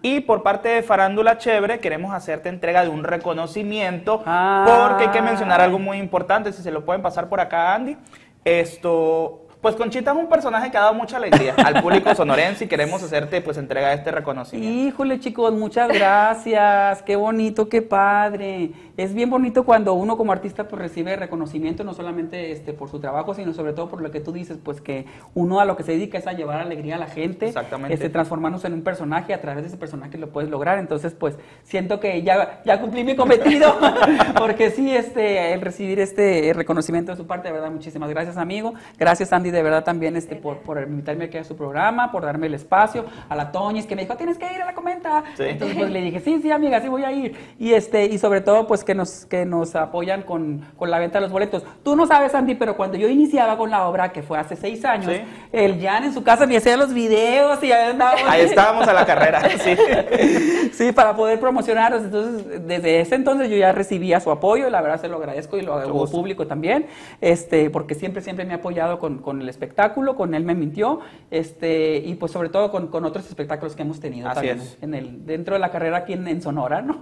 [0.01, 4.65] Y por parte de Farándula Chévere queremos hacerte entrega de un reconocimiento, ah.
[4.67, 7.97] porque hay que mencionar algo muy importante, si se lo pueden pasar por acá, Andy.
[8.43, 12.67] Esto, pues Conchita es un personaje que ha dado mucha alegría al público sonorense y
[12.67, 14.87] queremos hacerte pues entrega este reconocimiento.
[14.87, 18.69] Híjole chicos, muchas gracias, qué bonito, qué padre.
[18.97, 22.99] Es bien bonito cuando uno como artista pues recibe reconocimiento no solamente este por su
[22.99, 25.83] trabajo, sino sobre todo por lo que tú dices, pues que uno a lo que
[25.83, 27.93] se dedica es a llevar alegría a la gente, Exactamente.
[27.93, 30.79] Este, transformarnos en un personaje, a través de ese personaje lo puedes lograr.
[30.79, 33.75] Entonces, pues siento que ya, ya cumplí mi cometido,
[34.37, 38.75] porque sí, este, el recibir este reconocimiento de su parte, de verdad, muchísimas gracias amigo.
[38.97, 42.47] Gracias Andy de verdad también este, por, por invitarme aquí a su programa, por darme
[42.47, 45.23] el espacio, a la Toñis que me dijo, tienes que ir a la comenta.
[45.37, 47.35] Entonces pues le dije, sí, sí, amiga, sí voy a ir.
[47.59, 51.17] Y, este, y sobre todo pues que nos, que nos apoyan con, con la venta
[51.17, 51.63] de los boletos.
[51.83, 54.85] Tú no sabes, Andy, pero cuando yo iniciaba con la obra, que fue hace seis
[54.85, 55.11] años,
[55.51, 58.21] el Jan en su casa me hacía los videos y ahí andábamos.
[58.29, 59.75] Ahí estábamos a la carrera, sí.
[60.73, 62.03] sí, para poder promocionarlos.
[62.03, 65.61] Entonces, desde ese entonces yo ya recibía su apoyo, la verdad se lo agradezco y
[65.61, 66.87] lo hago público también,
[67.21, 70.99] este, porque siempre, siempre me ha apoyado con, con el espectáculo, con Él me mintió,
[71.31, 75.25] este, y pues sobre todo con, con otros espectáculos que hemos tenido también en el,
[75.25, 76.99] dentro de la carrera aquí en, Sonora, ¿no?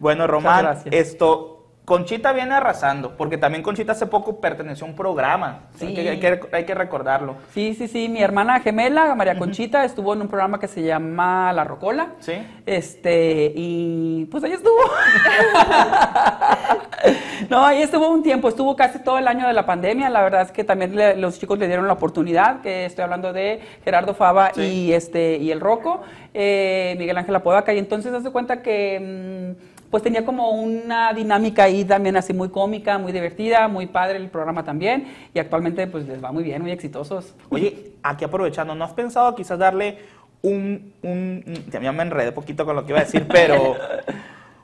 [0.00, 5.64] Bueno, Román, esto, Conchita viene arrasando, porque también Conchita hace poco perteneció a un programa.
[5.78, 5.84] Sí.
[5.86, 7.36] Hay, que, hay, que, recordarlo.
[7.52, 8.08] Sí, sí, sí.
[8.08, 12.14] Mi hermana gemela, María Conchita, estuvo en un programa que se llama La Rocola.
[12.20, 12.32] Sí.
[12.64, 14.78] Este, y pues ahí estuvo.
[17.50, 20.08] no, ahí estuvo un tiempo, estuvo casi todo el año de la pandemia.
[20.08, 23.60] La verdad es que también los chicos le dieron la oportunidad, que estoy hablando de
[23.84, 26.00] Gerardo Fava y este y el Roco,
[26.32, 27.74] eh, Miguel Ángel Apodaca.
[27.74, 29.58] Y entonces hace cuenta que.
[29.60, 34.16] Mm, pues tenía como una dinámica ahí también así muy cómica, muy divertida, muy padre
[34.16, 37.34] el programa también y actualmente pues les va muy bien, muy exitosos.
[37.50, 39.98] Oye, aquí aprovechando, ¿no has pensado quizás darle
[40.42, 43.76] un, un ya me enredé poquito con lo que iba a decir, pero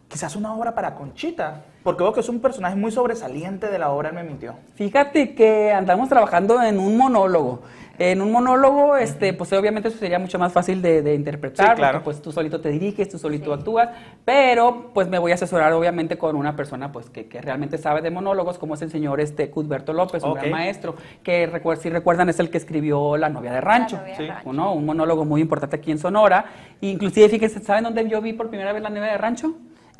[0.08, 3.90] quizás una obra para Conchita, porque veo que es un personaje muy sobresaliente de la
[3.90, 4.56] obra Él me mintió.
[4.74, 7.62] Fíjate que andamos trabajando en un monólogo.
[8.02, 11.74] En un monólogo, este, pues obviamente eso sería mucho más fácil de, de interpretar, Sí,
[11.76, 11.98] claro.
[11.98, 13.90] porque pues tú solito te diriges, tú solito actúas,
[14.24, 18.00] pero pues me voy a asesorar obviamente con una persona pues que, que realmente sabe
[18.00, 21.90] de monólogos, como es el señor este Cuthberto López, un gran maestro, que recuer- si
[21.90, 23.98] recuerdan es el que escribió La novia de rancho.
[23.98, 24.26] novia de Sí.
[24.26, 24.50] rancho.
[24.50, 24.72] ¿no?
[24.72, 26.46] Un monólogo muy importante aquí en Sonora.
[26.80, 29.52] Inclusive, fíjense, ¿saben dónde yo vi por primera vez la novia de rancho?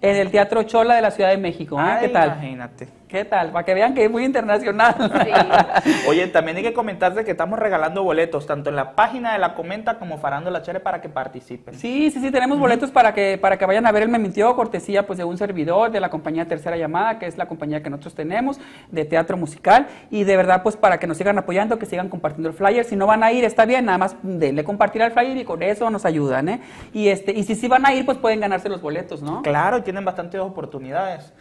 [0.02, 1.78] En el Teatro Chola de la Ciudad de México.
[1.78, 1.82] ¿eh?
[1.84, 2.28] Ay, ¿Qué tal?
[2.28, 3.00] Imagínate.
[3.10, 3.50] ¿Qué tal?
[3.50, 4.94] Para que vean que es muy internacional.
[5.24, 5.90] Sí.
[6.08, 9.54] Oye, también hay que comentarte que estamos regalando boletos, tanto en la página de la
[9.54, 11.74] Comenta como Farándula Chere para que participen.
[11.74, 14.54] Sí, sí, sí, tenemos boletos para que, para que vayan a ver el Me Mintió,
[14.54, 17.90] cortesía pues de un servidor de la compañía Tercera Llamada, que es la compañía que
[17.90, 18.60] nosotros tenemos
[18.92, 22.50] de teatro musical, y de verdad pues para que nos sigan apoyando, que sigan compartiendo
[22.50, 25.36] el flyer, si no van a ir está bien, nada más denle compartir al flyer
[25.36, 26.60] y con eso nos ayudan, ¿eh?
[26.92, 29.42] Y, este, y si sí van a ir pues pueden ganarse los boletos, ¿no?
[29.42, 31.32] Claro, tienen bastantes oportunidades.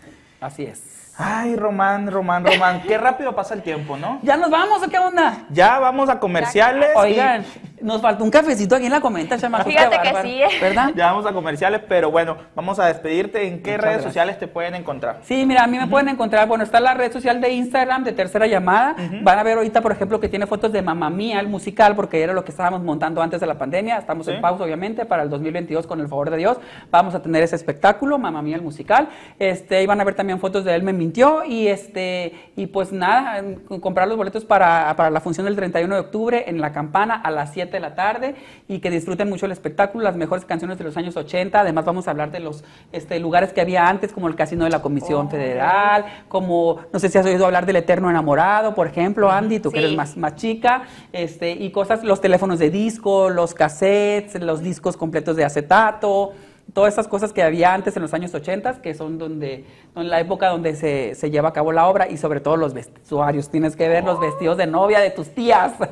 [0.41, 1.13] Así es.
[1.19, 4.19] Ay, Román, Román, Román, qué rápido pasa el tiempo, ¿no?
[4.23, 5.45] ¿Ya nos vamos o qué onda?
[5.51, 6.89] Ya vamos a comerciales.
[6.95, 7.45] y- Oigan,
[7.81, 9.65] nos faltó un cafecito aquí en la comenta, chamacos.
[9.67, 10.47] qué Fíjate que bárbaro, sí, ¿eh?
[10.61, 10.91] ¿Verdad?
[10.95, 13.47] Ya vamos a comerciales, pero bueno, vamos a despedirte.
[13.47, 14.03] ¿En qué Muchas redes gracias.
[14.03, 15.19] sociales te pueden encontrar?
[15.23, 18.11] Sí, mira, a mí me pueden encontrar, bueno, está la red social de Instagram de
[18.13, 18.95] Tercera Llamada.
[19.23, 22.21] Van a ver ahorita, por ejemplo, que tiene fotos de Mamá Mía, el musical, porque
[22.21, 23.97] era lo que estábamos montando antes de la pandemia.
[23.97, 24.31] Estamos Sí.
[24.33, 26.57] en pausa, obviamente, para el 2022, con el favor de Dios.
[26.91, 29.09] Vamos a tener ese espectáculo, Mamá Mía, el musical.
[29.39, 31.43] Este, ahí van a ver también fotos de Él me mintió.
[31.45, 33.43] Y este, y pues nada,
[33.81, 37.31] comprar los boletos para, para la función del 31 de octubre en La Campana a
[37.31, 38.35] las 7 de la tarde.
[38.67, 41.59] Y que disfruten mucho el espectáculo, las mejores canciones de los años 80.
[41.59, 44.69] Además, vamos a hablar de los este, lugares que había antes, como el Casino de
[44.69, 49.31] la Comisión Federal, como, no sé si has oído hablar del Eterno Enamorado, por ejemplo,
[49.31, 53.53] Andy, tú que eres más, más chica, este, y cosas, los teléfonos de disco, los
[53.53, 56.33] cassettes, los discos completos de acetato,
[56.73, 60.19] todas esas cosas que había antes en los años 80, que son donde, en la
[60.19, 63.75] época donde se, se lleva a cabo la obra, y sobre todo los vestuarios, tienes
[63.75, 65.73] que ver los vestidos de novia de tus tías.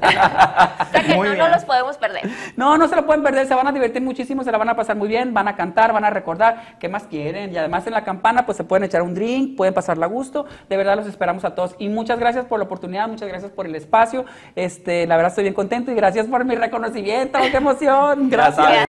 [0.87, 1.37] O sea que Muy no, bien.
[1.37, 2.23] no los podemos perder.
[2.55, 4.75] No, no se lo pueden perder, se van a divertir muchísimo, se la van a
[4.75, 7.51] pasar muy bien, van a cantar, van a recordar qué más quieren.
[7.53, 10.45] Y además en la campana pues se pueden echar un drink, pueden pasarla a gusto.
[10.69, 11.75] De verdad los esperamos a todos.
[11.77, 14.25] Y muchas gracias por la oportunidad, muchas gracias por el espacio.
[14.55, 18.29] Este, la verdad estoy bien contento y gracias por mi reconocimiento, qué emoción.
[18.29, 18.85] Gracias.